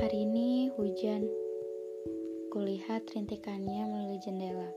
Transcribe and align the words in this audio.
Hari 0.00 0.24
ini 0.24 0.72
hujan. 0.80 1.28
Kulihat 2.48 3.04
rintikannya 3.12 3.84
melalui 3.84 4.16
jendela. 4.24 4.72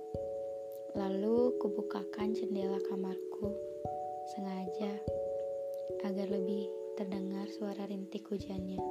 Lalu 1.00 1.56
kubukakan 1.64 2.36
jendela 2.36 2.76
kamarku 2.92 3.56
sengaja 4.36 4.92
agar 6.04 6.28
lebih 6.28 6.68
terdengar 7.00 7.48
suara 7.56 7.88
rintik 7.88 8.28
hujannya. 8.28 8.84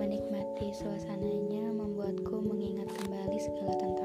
Menikmati 0.00 0.72
suasananya 0.72 1.68
membuatku 1.68 2.40
mengingat 2.40 2.88
kembali 2.88 3.36
segala 3.44 3.76
tentang 3.76 3.99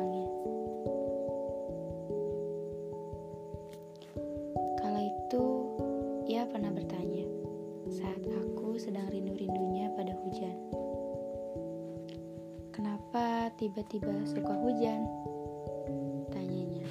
tiba-tiba 13.55 14.11
suka 14.27 14.51
hujan? 14.51 15.07
Tanyanya. 16.27 16.83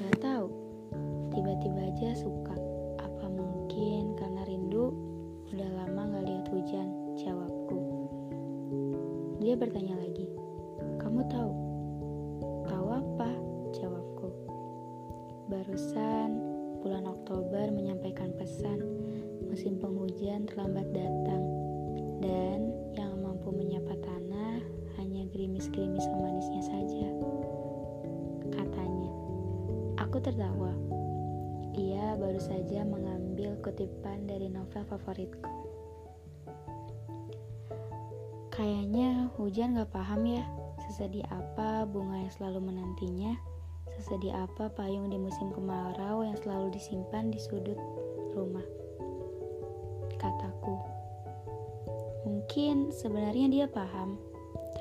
Gak 0.00 0.16
tahu. 0.24 0.48
Tiba-tiba 1.28 1.92
aja 1.92 2.16
suka. 2.16 2.56
Apa 2.96 3.28
mungkin 3.28 4.16
karena 4.16 4.48
rindu? 4.48 4.96
Udah 5.52 5.68
lama 5.76 6.08
gak 6.16 6.24
lihat 6.24 6.46
hujan. 6.48 6.88
Jawabku. 7.20 7.80
Dia 9.44 9.52
bertanya 9.60 10.00
lagi. 10.00 10.24
Kamu 10.96 11.20
tahu? 11.28 11.52
Tahu 12.64 12.86
apa? 12.88 13.30
Jawabku. 13.76 14.28
Barusan 15.52 16.40
bulan 16.80 17.04
Oktober 17.04 17.68
menyampaikan 17.68 18.32
pesan 18.40 18.80
musim 19.52 19.76
penghujan 19.76 20.48
terlambat 20.48 20.88
datang 20.96 21.21
gerimis-gerimis 26.02 26.18
manisnya 26.18 26.62
saja. 26.66 27.06
Katanya, 28.50 29.10
aku 30.02 30.16
tertawa. 30.18 30.72
Ia 31.78 32.18
baru 32.18 32.40
saja 32.42 32.82
mengambil 32.82 33.54
kutipan 33.62 34.26
dari 34.26 34.50
novel 34.50 34.82
favoritku. 34.90 35.50
Kayaknya 38.52 39.32
hujan 39.38 39.78
gak 39.78 39.94
paham 39.94 40.28
ya, 40.28 40.44
sesedih 40.90 41.24
apa 41.32 41.88
bunga 41.88 42.20
yang 42.20 42.32
selalu 42.34 42.68
menantinya, 42.68 43.32
sesedih 43.96 44.34
apa 44.36 44.68
payung 44.74 45.08
di 45.08 45.16
musim 45.16 45.54
kemarau 45.54 46.20
yang 46.20 46.36
selalu 46.36 46.68
disimpan 46.74 47.32
di 47.32 47.40
sudut 47.40 47.78
rumah. 48.36 48.66
Kataku, 50.20 50.76
mungkin 52.28 52.92
sebenarnya 52.92 53.46
dia 53.48 53.66
paham, 53.72 54.20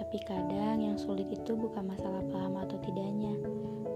tapi 0.01 0.17
kadang 0.25 0.81
yang 0.81 0.97
sulit 0.97 1.29
itu 1.29 1.53
bukan 1.53 1.85
masalah 1.85 2.25
paham 2.33 2.57
atau 2.57 2.73
tidaknya, 2.81 3.37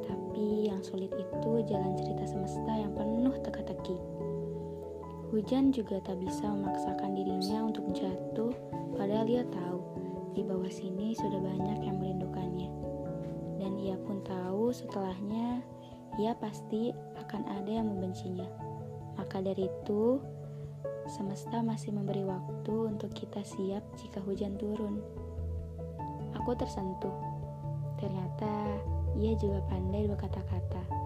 tapi 0.05 0.69
yang 0.69 0.77
sulit 0.85 1.09
itu 1.09 1.51
jalan 1.65 1.97
cerita 1.97 2.29
semesta 2.29 2.77
yang 2.77 2.93
penuh 2.93 3.33
teka-teki. 3.41 3.97
Hujan 5.33 5.73
juga 5.73 5.97
tak 6.05 6.21
bisa 6.21 6.45
memaksakan 6.45 7.17
dirinya 7.17 7.65
untuk 7.65 7.89
jatuh, 7.97 8.53
padahal 8.93 9.25
dia 9.25 9.41
tahu 9.49 9.81
di 10.37 10.45
bawah 10.45 10.69
sini 10.69 11.17
sudah 11.17 11.41
banyak 11.41 11.81
yang 11.81 11.97
merindukannya. 11.97 12.69
Dan 13.57 13.73
ia 13.81 13.97
pun 13.97 14.21
tahu 14.21 14.69
setelahnya 14.69 15.65
ia 16.21 16.37
pasti 16.37 16.93
akan 17.17 17.49
ada 17.49 17.81
yang 17.81 17.89
membencinya. 17.89 18.45
Maka 19.17 19.41
dari 19.41 19.65
itu, 19.65 20.21
semesta 21.09 21.65
masih 21.65 21.97
memberi 21.97 22.21
waktu 22.21 22.93
untuk 22.93 23.09
kita 23.17 23.41
siap 23.41 23.81
jika 23.97 24.21
hujan 24.21 24.53
turun. 24.61 25.01
Aku 26.39 26.55
tersentuh. 26.55 27.15
Ternyata 27.99 28.51
ia 29.15 29.33
juga 29.39 29.63
pandai 29.71 30.07
berkata-kata. 30.11 31.04